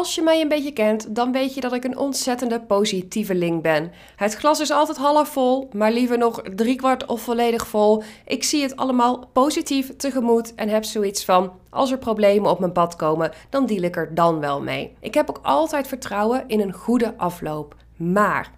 Als 0.00 0.14
je 0.14 0.22
mij 0.22 0.40
een 0.40 0.48
beetje 0.48 0.72
kent, 0.72 1.14
dan 1.14 1.32
weet 1.32 1.54
je 1.54 1.60
dat 1.60 1.72
ik 1.72 1.84
een 1.84 1.98
ontzettende 1.98 2.60
positieve 2.60 3.34
link 3.34 3.62
ben. 3.62 3.92
Het 4.16 4.34
glas 4.34 4.60
is 4.60 4.70
altijd 4.70 4.98
half 4.98 5.28
vol, 5.28 5.68
maar 5.72 5.92
liever 5.92 6.18
nog 6.18 6.42
driekwart 6.54 7.06
of 7.06 7.20
volledig 7.20 7.66
vol. 7.66 8.02
Ik 8.26 8.44
zie 8.44 8.62
het 8.62 8.76
allemaal 8.76 9.28
positief 9.32 9.96
tegemoet 9.96 10.54
en 10.54 10.68
heb 10.68 10.84
zoiets 10.84 11.24
van: 11.24 11.52
als 11.70 11.90
er 11.90 11.98
problemen 11.98 12.50
op 12.50 12.58
mijn 12.58 12.72
pad 12.72 12.96
komen, 12.96 13.32
dan 13.50 13.66
deal 13.66 13.82
ik 13.82 13.96
er 13.96 14.14
dan 14.14 14.40
wel 14.40 14.62
mee. 14.62 14.96
Ik 15.00 15.14
heb 15.14 15.28
ook 15.28 15.40
altijd 15.42 15.86
vertrouwen 15.86 16.44
in 16.46 16.60
een 16.60 16.72
goede 16.72 17.14
afloop. 17.16 17.74
Maar 17.96 18.52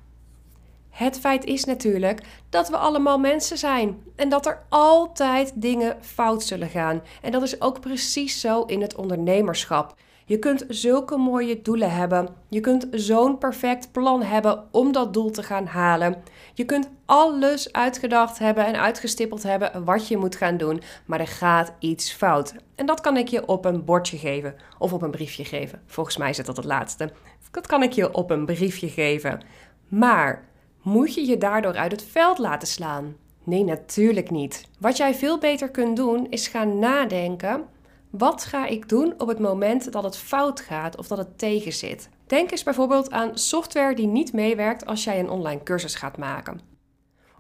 het 0.91 1.19
feit 1.19 1.45
is 1.45 1.65
natuurlijk 1.65 2.21
dat 2.51 2.69
we 2.69 2.77
allemaal 2.77 3.19
mensen 3.19 3.59
zijn 3.59 4.03
en 4.17 4.29
dat 4.29 4.47
er 4.47 4.63
altijd 4.69 5.53
dingen 5.55 5.97
fout 6.01 6.43
zullen 6.43 6.69
gaan. 6.69 7.03
En 7.23 7.33
dat 7.33 7.43
is 7.43 7.61
ook 7.61 7.81
precies 7.81 8.41
zo 8.41 8.63
in 8.63 8.81
het 8.81 8.95
ondernemerschap. 8.95 9.95
Je 10.33 10.39
kunt 10.39 10.65
zulke 10.69 11.17
mooie 11.17 11.63
doelen 11.63 11.91
hebben. 11.91 12.29
Je 12.49 12.61
kunt 12.61 12.87
zo'n 12.91 13.39
perfect 13.39 13.93
plan 13.93 14.23
hebben 14.23 14.65
om 14.71 14.93
dat 14.93 15.15
doel 15.15 15.31
te 15.31 15.43
gaan 15.43 15.67
halen. 15.67 16.23
Je 16.55 16.65
kunt 16.65 16.91
alles 17.07 17.73
uitgedacht 17.73 18.39
hebben 18.39 18.67
en 18.67 18.81
uitgestippeld 18.81 19.43
hebben 19.43 19.85
wat 19.85 20.09
je 20.09 20.17
moet 20.17 20.37
gaan 20.37 20.57
doen, 20.57 20.83
maar 21.07 21.21
er 21.21 21.27
gaat 21.27 21.73
iets 21.79 22.13
fout. 22.13 22.55
En 22.75 22.87
dat 22.87 23.01
kan 23.01 23.17
ik 23.17 23.29
je 23.29 23.47
op 23.47 23.65
een 23.65 23.85
bordje 23.85 24.19
geven 24.19 24.55
of 24.79 24.93
op 24.93 25.03
een 25.03 25.11
briefje 25.11 25.45
geven. 25.45 25.81
Volgens 25.87 26.17
mij 26.17 26.31
is 26.31 26.37
dat 26.37 26.57
het 26.57 26.65
laatste. 26.65 27.13
Dat 27.51 27.67
kan 27.67 27.83
ik 27.83 27.93
je 27.93 28.15
op 28.15 28.31
een 28.31 28.47
briefje 28.47 28.89
geven. 28.89 29.41
Maar 29.89 30.49
moet 30.83 31.15
je 31.15 31.27
je 31.27 31.39
daardoor 31.39 31.77
uit 31.77 31.93
het 31.93 32.05
veld 32.05 32.39
laten 32.39 32.69
slaan? 32.69 33.17
Nee, 33.45 33.65
natuurlijk 33.65 34.31
niet. 34.31 34.69
Wat 34.79 34.97
jij 34.97 35.15
veel 35.15 35.39
beter 35.39 35.71
kunt 35.71 35.97
doen 35.97 36.27
is 36.31 36.47
gaan 36.47 36.79
nadenken 36.79 37.65
wat 38.13 38.45
ga 38.45 38.67
ik 38.67 38.89
doen 38.89 39.15
op 39.19 39.29
het 39.29 39.39
moment 39.39 39.93
dat 39.93 40.05
het 40.05 40.17
fout 40.17 40.61
gaat 40.61 40.97
of 40.97 41.07
dat 41.07 41.19
het 41.19 41.39
tegenzit? 41.39 42.09
Denk 42.27 42.51
eens 42.51 42.63
bijvoorbeeld 42.63 43.11
aan 43.11 43.39
software 43.39 43.95
die 43.95 44.07
niet 44.07 44.33
meewerkt 44.33 44.87
als 44.87 45.05
jij 45.05 45.19
een 45.19 45.31
online 45.31 45.63
cursus 45.63 45.95
gaat 45.95 46.19
maken. 46.19 46.61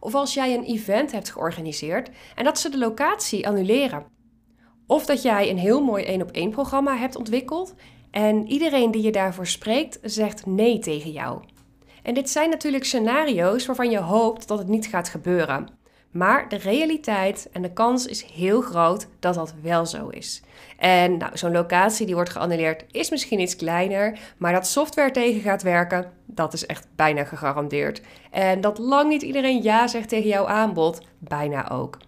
Of 0.00 0.14
als 0.14 0.34
jij 0.34 0.54
een 0.54 0.64
event 0.64 1.12
hebt 1.12 1.30
georganiseerd 1.30 2.10
en 2.34 2.44
dat 2.44 2.58
ze 2.58 2.68
de 2.68 2.78
locatie 2.78 3.46
annuleren. 3.46 4.04
Of 4.86 5.06
dat 5.06 5.22
jij 5.22 5.50
een 5.50 5.58
heel 5.58 5.82
mooi 5.82 6.04
één 6.04 6.22
op 6.22 6.30
één 6.30 6.50
programma 6.50 6.96
hebt 6.96 7.16
ontwikkeld 7.16 7.74
en 8.10 8.46
iedereen 8.46 8.90
die 8.90 9.02
je 9.02 9.12
daarvoor 9.12 9.46
spreekt 9.46 9.98
zegt 10.02 10.46
nee 10.46 10.78
tegen 10.78 11.10
jou. 11.10 11.42
En 12.02 12.14
dit 12.14 12.30
zijn 12.30 12.50
natuurlijk 12.50 12.84
scenario's 12.84 13.66
waarvan 13.66 13.90
je 13.90 13.98
hoopt 13.98 14.48
dat 14.48 14.58
het 14.58 14.68
niet 14.68 14.86
gaat 14.86 15.08
gebeuren. 15.08 15.80
Maar 16.12 16.48
de 16.48 16.56
realiteit 16.56 17.48
en 17.52 17.62
de 17.62 17.72
kans 17.72 18.06
is 18.06 18.22
heel 18.22 18.60
groot 18.60 19.06
dat 19.18 19.34
dat 19.34 19.54
wel 19.62 19.86
zo 19.86 20.08
is. 20.08 20.42
En 20.78 21.16
nou, 21.16 21.36
zo'n 21.36 21.52
locatie 21.52 22.06
die 22.06 22.14
wordt 22.14 22.30
geannuleerd 22.30 22.84
is 22.90 23.10
misschien 23.10 23.40
iets 23.40 23.56
kleiner, 23.56 24.18
maar 24.36 24.52
dat 24.52 24.66
software 24.66 25.10
tegen 25.10 25.40
gaat 25.40 25.62
werken, 25.62 26.12
dat 26.26 26.52
is 26.52 26.66
echt 26.66 26.86
bijna 26.96 27.24
gegarandeerd. 27.24 28.02
En 28.30 28.60
dat 28.60 28.78
lang 28.78 29.08
niet 29.08 29.22
iedereen 29.22 29.62
ja 29.62 29.86
zegt 29.86 30.08
tegen 30.08 30.28
jouw 30.28 30.46
aanbod, 30.46 31.00
bijna 31.18 31.70
ook. 31.70 31.98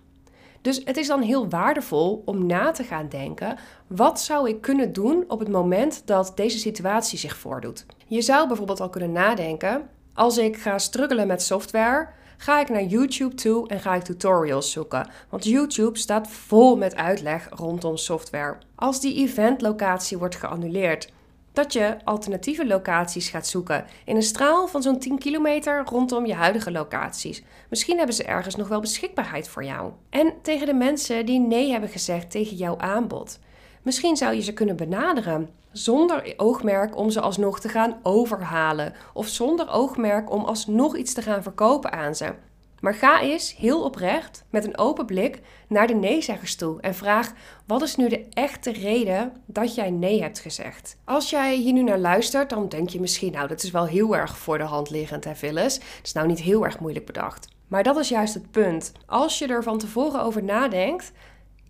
Dus 0.60 0.80
het 0.84 0.96
is 0.96 1.06
dan 1.06 1.22
heel 1.22 1.48
waardevol 1.48 2.22
om 2.24 2.46
na 2.46 2.70
te 2.70 2.84
gaan 2.84 3.08
denken: 3.08 3.58
wat 3.86 4.20
zou 4.20 4.48
ik 4.48 4.60
kunnen 4.60 4.92
doen 4.92 5.24
op 5.28 5.38
het 5.38 5.48
moment 5.48 6.02
dat 6.06 6.32
deze 6.34 6.58
situatie 6.58 7.18
zich 7.18 7.36
voordoet? 7.36 7.86
Je 8.06 8.22
zou 8.22 8.46
bijvoorbeeld 8.48 8.80
al 8.80 8.88
kunnen 8.88 9.12
nadenken: 9.12 9.88
als 10.14 10.38
ik 10.38 10.56
ga 10.56 10.78
struggelen 10.78 11.26
met 11.26 11.42
software, 11.42 12.08
ga 12.36 12.60
ik 12.60 12.68
naar 12.68 12.82
YouTube 12.82 13.34
toe 13.34 13.68
en 13.68 13.80
ga 13.80 13.94
ik 13.94 14.02
tutorials 14.02 14.72
zoeken. 14.72 15.10
Want 15.28 15.44
YouTube 15.44 15.98
staat 15.98 16.28
vol 16.28 16.76
met 16.76 16.96
uitleg 16.96 17.48
rondom 17.50 17.96
software. 17.96 18.56
Als 18.74 19.00
die 19.00 19.16
eventlocatie 19.16 20.18
wordt 20.18 20.36
geannuleerd, 20.36 21.12
dat 21.54 21.72
je 21.72 21.96
alternatieve 22.04 22.66
locaties 22.66 23.28
gaat 23.28 23.46
zoeken 23.46 23.84
in 24.04 24.16
een 24.16 24.22
straal 24.22 24.66
van 24.66 24.82
zo'n 24.82 24.98
10 24.98 25.18
kilometer 25.18 25.84
rondom 25.84 26.26
je 26.26 26.34
huidige 26.34 26.70
locaties. 26.70 27.42
Misschien 27.70 27.96
hebben 27.96 28.14
ze 28.14 28.24
ergens 28.24 28.54
nog 28.54 28.68
wel 28.68 28.80
beschikbaarheid 28.80 29.48
voor 29.48 29.64
jou. 29.64 29.92
En 30.10 30.32
tegen 30.42 30.66
de 30.66 30.74
mensen 30.74 31.26
die 31.26 31.40
nee 31.40 31.70
hebben 31.70 31.90
gezegd 31.90 32.30
tegen 32.30 32.56
jouw 32.56 32.78
aanbod. 32.78 33.38
Misschien 33.84 34.16
zou 34.16 34.34
je 34.34 34.40
ze 34.40 34.52
kunnen 34.52 34.76
benaderen 34.76 35.48
zonder 35.72 36.34
oogmerk 36.36 36.96
om 36.96 37.10
ze 37.10 37.20
alsnog 37.20 37.60
te 37.60 37.68
gaan 37.68 37.98
overhalen 38.02 38.94
of 39.12 39.26
zonder 39.28 39.70
oogmerk 39.70 40.30
om 40.30 40.44
alsnog 40.44 40.96
iets 40.96 41.14
te 41.14 41.22
gaan 41.22 41.42
verkopen 41.42 41.92
aan 41.92 42.14
ze. 42.14 42.34
Maar 42.80 42.94
ga 42.94 43.20
eens 43.20 43.56
heel 43.56 43.82
oprecht 43.82 44.44
met 44.50 44.64
een 44.64 44.78
open 44.78 45.06
blik 45.06 45.40
naar 45.68 45.86
de 45.86 45.94
nee-zeggers 45.94 46.56
toe 46.56 46.80
en 46.80 46.94
vraag: 46.94 47.32
wat 47.66 47.82
is 47.82 47.96
nu 47.96 48.08
de 48.08 48.26
echte 48.30 48.72
reden 48.72 49.32
dat 49.46 49.74
jij 49.74 49.90
nee 49.90 50.22
hebt 50.22 50.38
gezegd? 50.38 50.96
Als 51.04 51.30
jij 51.30 51.56
hier 51.56 51.72
nu 51.72 51.82
naar 51.82 51.98
luistert, 51.98 52.50
dan 52.50 52.68
denk 52.68 52.88
je 52.88 53.00
misschien: 53.00 53.32
nou, 53.32 53.48
dat 53.48 53.62
is 53.62 53.70
wel 53.70 53.86
heel 53.86 54.16
erg 54.16 54.38
voor 54.38 54.58
de 54.58 54.64
hand 54.64 54.90
liggend, 54.90 55.24
hè, 55.24 55.34
Phyllis? 55.34 55.74
Het 55.74 56.00
is 56.06 56.12
nou 56.12 56.26
niet 56.26 56.40
heel 56.40 56.64
erg 56.64 56.80
moeilijk 56.80 57.06
bedacht. 57.06 57.48
Maar 57.68 57.82
dat 57.82 57.96
is 57.96 58.08
juist 58.08 58.34
het 58.34 58.50
punt. 58.50 58.92
Als 59.06 59.38
je 59.38 59.46
er 59.46 59.62
van 59.62 59.78
tevoren 59.78 60.22
over 60.22 60.42
nadenkt, 60.42 61.12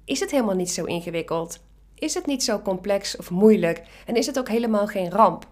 is 0.05 0.21
het 0.21 0.31
helemaal 0.31 0.55
niet 0.55 0.71
zo 0.71 0.85
ingewikkeld 0.85 1.61
is 2.05 2.15
het 2.15 2.27
niet 2.27 2.45
zo 2.45 2.61
complex 2.61 3.17
of 3.17 3.31
moeilijk 3.31 3.83
en 4.07 4.17
is 4.17 4.27
het 4.27 4.39
ook 4.39 4.49
helemaal 4.49 4.87
geen 4.87 5.11
ramp. 5.11 5.47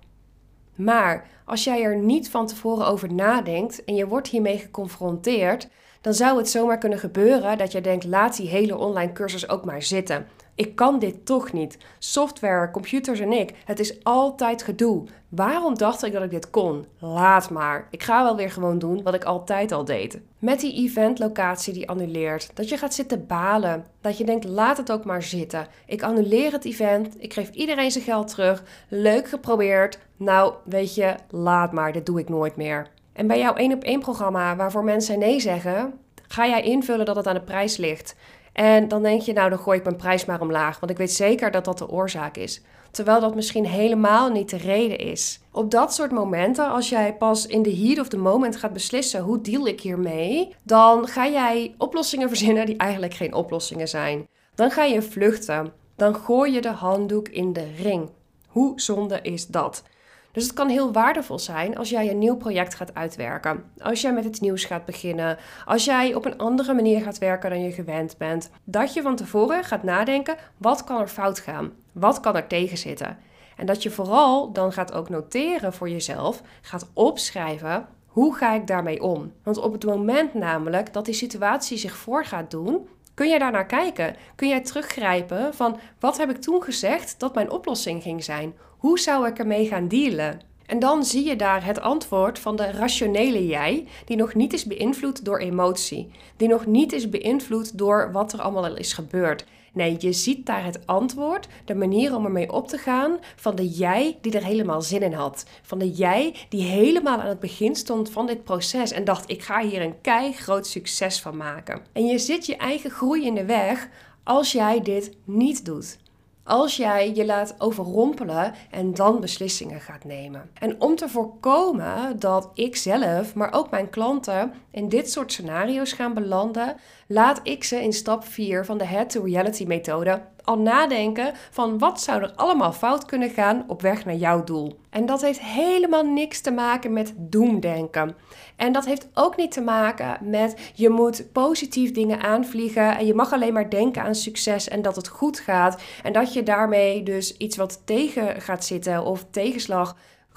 Maar 0.75 1.29
als 1.45 1.65
jij 1.65 1.83
er 1.83 1.97
niet 1.97 2.31
van 2.31 2.47
tevoren 2.47 2.87
over 2.87 3.13
nadenkt 3.13 3.85
en 3.85 3.95
je 3.95 4.07
wordt 4.07 4.29
hiermee 4.29 4.59
geconfronteerd, 4.59 5.69
dan 6.01 6.15
zou 6.15 6.39
het 6.39 6.49
zomaar 6.49 6.79
kunnen 6.79 6.99
gebeuren 6.99 7.59
dat 7.59 7.73
je 7.73 7.81
denkt: 7.81 8.05
laat 8.05 8.37
die 8.37 8.49
hele 8.49 8.77
online 8.77 9.12
cursus 9.12 9.49
ook 9.49 9.65
maar 9.65 9.83
zitten. 9.83 10.27
Ik 10.55 10.75
kan 10.77 10.99
dit 10.99 11.27
toch 11.27 11.53
niet. 11.53 11.79
Software, 11.99 12.71
computers 12.71 13.21
en 13.21 13.33
ik, 13.33 13.55
het 13.65 13.79
is 13.79 14.05
altijd 14.05 14.63
gedoe. 14.63 15.05
Waarom 15.29 15.79
dacht 15.79 16.05
ik 16.05 16.13
dat 16.13 16.23
ik 16.23 16.31
dit 16.31 16.51
kon? 16.51 16.87
Laat 16.99 17.51
maar. 17.51 17.87
Ik 17.91 18.03
ga 18.03 18.23
wel 18.23 18.37
weer 18.37 18.51
gewoon 18.51 18.79
doen 18.79 19.03
wat 19.03 19.15
ik 19.15 19.25
altijd 19.25 19.73
al 19.73 19.85
deed. 19.85 20.21
Met 20.39 20.61
die 20.61 20.75
eventlocatie 20.75 21.73
die 21.73 21.89
annuleert, 21.89 22.51
dat 22.55 22.69
je 22.69 22.77
gaat 22.77 22.95
zitten 22.95 23.27
balen, 23.27 23.87
dat 24.01 24.19
je 24.19 24.25
denkt 24.25 24.45
laat 24.45 24.77
het 24.77 24.93
ook 24.93 25.05
maar 25.05 25.23
zitten. 25.23 25.67
Ik 25.87 26.03
annuleer 26.03 26.53
het 26.53 26.65
event, 26.65 27.15
ik 27.19 27.33
geef 27.33 27.51
iedereen 27.51 27.91
zijn 27.91 28.05
geld 28.05 28.29
terug. 28.29 28.62
Leuk 28.89 29.29
geprobeerd. 29.29 29.99
Nou, 30.17 30.55
weet 30.65 30.95
je, 30.95 31.15
laat 31.31 31.73
maar, 31.73 31.93
dit 31.93 32.07
doe 32.07 32.21
ik 32.21 32.29
nooit 32.29 32.57
meer. 32.57 32.89
En 33.12 33.27
bij 33.27 33.39
jouw 33.39 33.55
1 33.55 33.73
op 33.73 33.83
1 33.83 34.01
programma 34.01 34.57
waarvoor 34.57 34.85
mensen 34.85 35.19
nee 35.19 35.41
zeggen, 35.41 35.95
ga 36.29 36.47
jij 36.47 36.62
invullen 36.62 37.07
dat 37.07 37.17
het 37.17 37.27
aan 37.27 37.35
de 37.35 37.41
prijs 37.41 37.77
ligt. 37.77 38.15
En 38.53 38.89
dan 38.89 39.03
denk 39.03 39.23
je, 39.23 39.33
nou 39.33 39.51
dan 39.51 39.59
gooi 39.59 39.79
ik 39.79 39.85
mijn 39.85 39.97
prijs 39.97 40.25
maar 40.25 40.41
omlaag, 40.41 40.81
want 40.81 40.93
ik 40.93 40.99
weet 40.99 41.13
zeker 41.13 41.51
dat 41.51 41.65
dat 41.65 41.79
de 41.79 41.89
oorzaak 41.89 42.37
is. 42.37 42.63
Terwijl 42.91 43.21
dat 43.21 43.35
misschien 43.35 43.67
helemaal 43.67 44.31
niet 44.31 44.51
de 44.51 44.57
reden 44.57 44.99
is. 44.99 45.41
Op 45.51 45.71
dat 45.71 45.95
soort 45.95 46.11
momenten, 46.11 46.71
als 46.71 46.89
jij 46.89 47.15
pas 47.17 47.47
in 47.47 47.62
de 47.62 47.77
heat 47.77 47.99
of 47.99 48.09
the 48.09 48.17
moment 48.17 48.57
gaat 48.57 48.73
beslissen 48.73 49.21
hoe 49.21 49.41
deal 49.41 49.67
ik 49.67 49.81
hiermee, 49.81 50.55
dan 50.62 51.07
ga 51.07 51.29
jij 51.29 51.75
oplossingen 51.79 52.29
verzinnen 52.29 52.67
die 52.67 52.77
eigenlijk 52.77 53.15
geen 53.15 53.35
oplossingen 53.35 53.89
zijn. 53.89 54.29
Dan 54.55 54.71
ga 54.71 54.85
je 54.85 55.03
vluchten. 55.03 55.73
Dan 55.97 56.15
gooi 56.15 56.53
je 56.53 56.61
de 56.61 56.71
handdoek 56.71 57.29
in 57.29 57.53
de 57.53 57.67
ring. 57.83 58.11
Hoe 58.47 58.81
zonde 58.81 59.19
is 59.23 59.47
dat? 59.47 59.83
Dus 60.32 60.43
het 60.43 60.53
kan 60.53 60.69
heel 60.69 60.93
waardevol 60.93 61.38
zijn 61.38 61.76
als 61.76 61.91
jij 61.91 62.10
een 62.10 62.19
nieuw 62.19 62.37
project 62.37 62.75
gaat 62.75 62.94
uitwerken. 62.94 63.65
Als 63.78 64.00
jij 64.00 64.12
met 64.12 64.25
het 64.25 64.41
nieuws 64.41 64.65
gaat 64.65 64.84
beginnen. 64.84 65.38
Als 65.65 65.84
jij 65.84 66.15
op 66.15 66.25
een 66.25 66.38
andere 66.38 66.75
manier 66.75 67.03
gaat 67.03 67.19
werken 67.19 67.50
dan 67.50 67.62
je 67.62 67.72
gewend 67.72 68.16
bent. 68.19 68.50
Dat 68.65 68.94
je 68.94 69.03
van 69.03 69.16
tevoren 69.16 69.65
gaat 69.65 69.82
nadenken: 69.82 70.37
wat 70.56 70.84
kan 70.84 71.00
er 71.00 71.09
fout 71.09 71.38
gaan? 71.38 71.72
Wat 71.93 72.20
kan 72.20 72.37
er 72.37 72.47
tegen 72.47 72.78
zitten? 72.78 73.19
En 73.56 73.66
dat 73.66 73.82
je 73.82 73.91
vooral 73.91 74.53
dan 74.53 74.72
gaat 74.72 74.93
ook 74.93 75.09
noteren 75.09 75.72
voor 75.72 75.88
jezelf, 75.88 76.43
gaat 76.60 76.91
opschrijven 76.93 77.87
hoe 78.12 78.34
ga 78.34 78.54
ik 78.54 78.66
daarmee 78.66 79.03
om? 79.03 79.32
Want 79.43 79.59
op 79.59 79.72
het 79.72 79.84
moment 79.84 80.34
namelijk 80.34 80.93
dat 80.93 81.04
die 81.04 81.14
situatie 81.14 81.78
zich 81.78 81.97
voor 81.97 82.25
gaat 82.25 82.50
doen, 82.50 82.88
kun 83.15 83.28
jij 83.28 83.39
daarnaar 83.39 83.67
kijken? 83.67 84.17
Kun 84.34 84.49
jij 84.49 84.61
teruggrijpen 84.61 85.55
van 85.55 85.78
wat 86.00 86.19
heb 86.19 86.31
ik 86.31 86.37
toen 86.37 86.62
gezegd 86.62 87.21
dat 87.21 87.34
mijn 87.34 87.50
oplossing 87.50 88.03
ging 88.03 88.25
zijn? 88.25 88.55
Hoe 88.78 88.99
zou 88.99 89.27
ik 89.27 89.39
ermee 89.39 89.67
gaan 89.67 89.89
dealen? 89.89 90.41
En 90.67 90.79
dan 90.79 91.05
zie 91.05 91.25
je 91.25 91.37
daar 91.37 91.64
het 91.64 91.81
antwoord 91.81 92.38
van 92.38 92.56
de 92.56 92.70
rationele 92.70 93.47
jij, 93.47 93.87
die 94.05 94.17
nog 94.17 94.35
niet 94.35 94.53
is 94.53 94.64
beïnvloed 94.64 95.25
door 95.25 95.38
emotie, 95.38 96.11
die 96.37 96.49
nog 96.49 96.67
niet 96.67 96.93
is 96.93 97.09
beïnvloed 97.09 97.79
door 97.79 98.12
wat 98.12 98.32
er 98.32 98.41
allemaal 98.41 98.67
al 98.67 98.76
is 98.76 98.93
gebeurd. 98.93 99.44
Nee, 99.73 99.97
je 99.99 100.13
ziet 100.13 100.47
daar 100.47 100.65
het 100.65 100.87
antwoord, 100.87 101.49
de 101.65 101.75
manier 101.75 102.17
om 102.17 102.25
ermee 102.25 102.53
op 102.53 102.69
te 102.69 102.79
gaan 102.79 103.19
van 103.37 103.57
de 103.57 103.69
jij 103.69 104.19
die 104.21 104.33
er 104.33 104.45
helemaal 104.45 104.83
zin 104.83 105.03
in 105.03 105.13
had. 105.13 105.45
Van 105.63 105.79
de 105.79 105.91
jij 105.91 106.35
die 106.49 106.63
helemaal 106.63 107.21
aan 107.21 107.29
het 107.29 107.41
begin 107.41 107.77
stond 107.77 108.11
van 108.11 108.27
dit 108.27 108.45
proces 108.45 108.93
en 108.93 109.05
dacht: 109.05 109.31
ik 109.31 109.43
ga 109.43 109.61
hier 109.61 109.83
een 109.83 110.01
kei 110.01 110.33
groot 110.33 110.67
succes 110.67 111.21
van 111.21 111.37
maken. 111.37 111.81
En 111.93 112.07
je 112.07 112.19
zit 112.19 112.47
je 112.47 112.57
eigen 112.57 112.91
groei 112.91 113.27
in 113.27 113.35
de 113.35 113.45
weg 113.45 113.89
als 114.25 114.53
jij 114.53 114.81
dit 114.81 115.17
niet 115.25 115.65
doet. 115.65 115.99
Als 116.44 116.77
jij 116.77 117.15
je 117.15 117.25
laat 117.25 117.55
overrompelen 117.59 118.55
en 118.71 118.94
dan 118.94 119.21
beslissingen 119.21 119.81
gaat 119.81 120.05
nemen. 120.05 120.50
En 120.55 120.81
om 120.81 120.97
te 120.97 121.09
voorkomen 121.09 122.19
dat 122.19 122.50
ik 122.55 122.77
zelf, 122.77 123.35
maar 123.35 123.53
ook 123.53 123.71
mijn 123.71 123.91
klanten 123.91 124.53
in 124.71 124.89
dit 124.89 125.11
soort 125.11 125.33
scenario's 125.33 125.93
gaan 125.93 126.15
belanden, 126.15 126.77
laat 127.06 127.41
ik 127.43 127.65
ze 127.65 127.83
in 127.83 127.93
stap 127.93 128.25
4 128.25 128.65
van 128.65 128.79
de 128.79 128.85
Head 128.85 129.11
to 129.11 129.23
Reality 129.23 129.65
methode 129.65 130.23
al 130.44 130.59
nadenken 130.59 131.33
van 131.50 131.79
wat 131.79 132.00
zou 132.00 132.23
er 132.23 132.33
allemaal 132.37 132.73
fout 132.73 133.05
kunnen 133.05 133.31
gaan 133.31 133.65
op 133.67 133.83
weg 133.83 134.05
naar 134.05 134.15
jouw 134.15 134.44
doel. 134.44 134.79
En 134.91 135.06
dat 135.06 135.21
heeft 135.21 135.41
helemaal 135.41 136.05
niks 136.05 136.41
te 136.41 136.50
maken 136.50 136.93
met 136.93 137.12
doemdenken. 137.17 138.17
En 138.56 138.73
dat 138.73 138.85
heeft 138.85 139.09
ook 139.15 139.37
niet 139.37 139.53
te 139.53 139.61
maken 139.61 140.19
met 140.31 140.73
je 140.75 140.89
moet 140.89 141.33
positief 141.33 141.93
dingen 141.93 142.21
aanvliegen 142.21 142.99
en 142.99 143.06
je 143.06 143.15
mag 143.15 143.33
alleen 143.33 143.53
maar 143.53 143.71
denken 143.71 144.03
aan 144.03 144.15
succes 144.15 144.69
en 144.69 144.83
dat 144.83 144.97
het 144.97 145.09
goed 145.09 145.41
gaat. 145.41 145.83
En 146.03 146.12
dat 146.12 146.33
je 146.33 146.43
daarmee 146.43 147.03
dus 147.03 147.37
iets 147.37 147.56
wat 147.56 147.83
tegen 147.85 148.41
gaat 148.41 148.65
zitten 148.65 149.05
of 149.05 149.25
tegenslag 149.31 149.97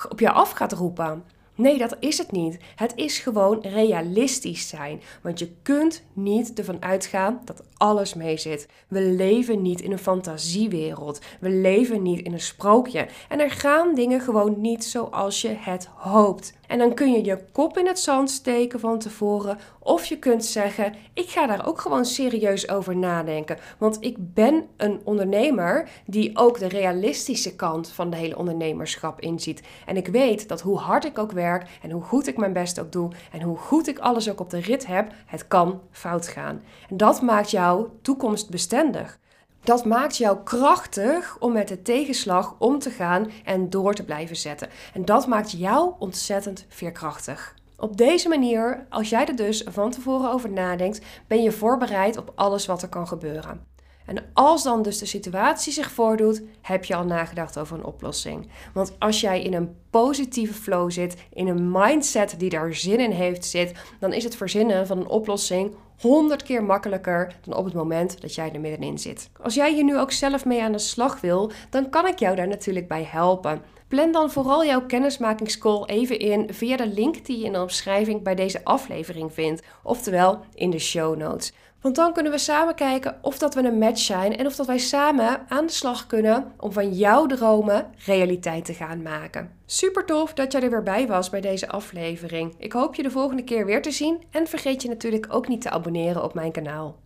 op 0.10 0.19
je 0.19 0.31
af 0.31 0.51
gaat 0.51 0.74
roepen. 0.74 1.24
Nee, 1.56 1.78
dat 1.78 1.96
is 2.00 2.18
het 2.18 2.31
niet. 2.31 2.57
Het 2.75 2.94
is 2.96 3.19
gewoon 3.19 3.60
realistisch 3.62 4.68
zijn. 4.68 5.02
Want 5.22 5.40
je 5.40 5.52
kunt 5.62 6.04
niet 6.13 6.54
ervan 6.54 6.84
uitgaan 6.84 7.42
dat 7.46 7.63
alles 7.78 8.13
mee 8.13 8.38
zit. 8.38 8.68
We 8.88 9.02
leven 9.02 9.62
niet 9.62 9.81
in 9.81 9.92
een 9.92 9.98
fantasiewereld. 9.98 11.19
We 11.40 11.50
leven 11.50 12.02
niet 12.02 12.22
in 12.22 12.34
een 12.34 12.40
sprookje. 12.40 13.07
En 13.30 13.40
er 13.40 13.52
gaan 13.52 13.96
dingen 13.96 14.22
gewoon 14.22 14.62
niet 14.62 14.84
zoals 14.86 15.42
je 15.42 15.56
het 15.60 15.90
hoopt. 15.96 16.54
En 16.68 16.78
dan 16.78 16.94
kun 16.94 17.12
je 17.12 17.24
je 17.24 17.44
kop 17.52 17.78
in 17.78 17.88
het 17.88 18.00
zand 18.00 18.30
steken 18.30 18.80
van 18.80 19.00
tevoren. 19.00 19.58
Of 19.80 20.06
je 20.06 20.19
kunt 20.19 20.46
zeggen: 20.46 20.94
Ik 21.13 21.30
ga 21.30 21.48
daar 21.48 21.68
ook 21.68 21.81
gewoon 21.81 22.06
serieus 22.06 22.69
over 22.69 22.98
nadenken. 22.98 23.58
Want 23.78 23.98
ik 24.00 24.16
ben 24.18 24.66
een 24.78 25.01
ondernemer 25.04 25.90
die 26.06 26.38
ook 26.38 26.60
de 26.60 26.68
realistische 26.68 27.56
kant 27.56 27.90
van 27.90 28.10
de 28.10 28.18
hele 28.18 28.38
ondernemerschap 28.38 29.22
inziet. 29.22 29.62
En 29.86 29.98
ik 29.98 30.08
weet 30.08 30.48
dat 30.48 30.62
hoe 30.62 30.78
hard 30.78 31.06
ik 31.06 31.18
ook 31.18 31.31
werk 31.45 31.69
en 31.81 31.92
hoe 31.92 32.01
goed 32.01 32.27
ik 32.27 32.38
mijn 32.38 32.53
best 32.53 32.80
ook 32.80 32.92
doe 32.92 33.12
en 33.31 33.42
hoe 33.42 33.57
goed 33.57 33.88
ik 33.88 34.00
alles 34.00 34.30
ook 34.30 34.39
op 34.39 34.50
de 34.50 34.59
rit 34.59 34.86
heb, 34.88 35.12
het 35.25 35.47
kan 35.47 35.81
fout 35.92 36.27
gaan. 36.27 36.62
En 36.89 36.97
dat 36.97 37.21
maakt 37.21 37.51
jou 37.51 37.88
toekomstbestendig. 38.01 39.19
Dat 39.63 39.86
maakt 39.86 40.18
jou 40.18 40.38
krachtig 40.44 41.38
om 41.39 41.51
met 41.53 41.68
de 41.68 41.81
tegenslag 41.81 42.56
om 42.59 42.80
te 42.80 42.89
gaan 42.89 43.31
en 43.44 43.69
door 43.69 43.94
te 43.94 44.03
blijven 44.03 44.36
zetten. 44.36 44.69
En 44.94 45.06
dat 45.06 45.27
maakt 45.27 45.51
jou 45.51 45.94
ontzettend 46.00 46.65
veerkrachtig. 46.69 47.56
Op 47.77 47.98
deze 47.98 48.30
manier, 48.30 48.86
als 48.89 49.09
jij 49.09 49.25
er 49.25 49.36
dus 49.36 49.65
van 49.68 49.91
tevoren 49.91 50.31
over 50.31 50.50
nadenkt, 50.50 51.01
ben 51.27 51.44
je 51.44 51.51
voorbereid 51.51 52.18
op 52.18 52.31
alles 52.36 52.65
wat 52.65 52.81
er 52.81 52.89
kan 52.89 53.07
gebeuren. 53.07 53.75
En 54.06 54.30
als 54.34 54.63
dan 54.63 54.81
dus 54.81 54.98
de 54.98 55.06
situatie 55.06 55.74
zich 55.74 55.92
voordoet, 55.92 56.42
heb 56.62 56.86
je 56.86 56.96
al 56.96 57.06
nagedacht 57.06 57.60
over 57.60 57.78
een 57.78 57.86
oplossing. 57.86 58.50
Want 58.74 58.96
als 59.00 59.22
jij 59.22 59.42
in 59.42 59.54
een 59.54 59.75
positieve 59.90 60.54
flow 60.54 60.92
zit, 60.92 61.16
in 61.34 61.48
een 61.48 61.72
mindset 61.72 62.36
die 62.38 62.50
daar 62.50 62.74
zin 62.74 63.00
in 63.00 63.12
heeft 63.12 63.46
zit, 63.46 63.74
dan 64.00 64.13
is 64.13 64.24
het 64.24 64.36
verzinnen 64.36 64.88
van 64.88 64.98
een 64.98 65.07
oplossing 65.07 65.75
honderd 66.02 66.44
keer 66.44 66.63
makkelijker 66.63 67.36
dan 67.42 67.57
op 67.57 67.66
het 67.66 67.74
moment 67.74 68.22
dat 68.22 68.36
jij 68.36 68.52
er 68.54 68.60
middenin 68.60 69.00
zit. 69.00 69.30
Als 69.42 69.54
jij 69.54 69.74
hier 69.74 69.84
nu 69.84 70.00
ook 70.00 70.12
zelf 70.12 70.46
mee 70.46 70.62
aan 70.62 70.72
de 70.72 70.78
slag 70.78 71.22
wil, 71.22 71.51
dan 71.69 71.90
kan 71.90 72.08
ik 72.08 72.19
jou 72.19 72.36
daar 72.36 72.48
natuurlijk 72.48 72.88
bij 72.88 73.04
helpen. 73.04 73.62
Plan 73.88 74.12
dan 74.12 74.31
vooral 74.31 74.66
jouw 74.66 74.86
kennismakingscall 74.86 75.84
even 75.86 76.19
in 76.19 76.54
via 76.54 76.78
de 76.78 76.88
link 76.88 77.25
die 77.25 77.40
je 77.40 77.46
in 77.46 77.54
de 77.54 77.62
omschrijving 77.62 78.24
bij 78.24 78.36
deze 78.36 78.63
aflevering 78.63 79.34
vindt, 79.34 79.63
oftewel 79.84 80.40
in 80.54 80.69
de 80.69 80.80
show 80.80 81.18
notes. 81.18 81.54
Want 81.86 81.98
dan 81.98 82.14
kunnen 82.14 82.32
we 82.32 82.38
samen 82.38 82.76
kijken 82.76 83.18
of 83.22 83.38
dat 83.38 83.54
we 83.54 83.64
een 83.64 83.78
match 83.78 84.00
zijn 84.00 84.38
en 84.38 84.46
of 84.46 84.56
dat 84.56 84.66
wij 84.66 84.78
samen 84.78 85.46
aan 85.48 85.66
de 85.66 85.72
slag 85.72 86.08
kunnen 86.08 86.54
om 86.58 86.72
van 86.72 86.94
jouw 86.94 87.26
dromen 87.26 87.88
realiteit 88.06 88.66
te 88.66 88.74
gaan 88.74 89.02
maken. 89.02 89.52
Super 89.66 90.06
tof 90.06 90.34
dat 90.34 90.52
jij 90.52 90.62
er 90.62 90.70
weer 90.70 90.84
bij 90.84 91.08
was 91.08 91.30
bij 91.30 91.42
deze 91.42 91.68
aflevering. 91.68 92.54
Ik 92.58 92.72
hoop 92.72 92.96
je 92.96 93.04
de 93.04 93.12
volgende 93.12 93.44
keer 93.44 93.66
weer 93.66 93.82
te 93.82 93.92
zien 93.92 94.24
en 94.32 94.48
vergeet 94.48 94.82
je 94.82 94.88
natuurlijk 94.88 95.34
ook 95.34 95.48
niet 95.48 95.62
te 95.62 95.70
abonneren 95.70 96.24
op 96.24 96.34
mijn 96.34 96.52
kanaal. 96.52 96.96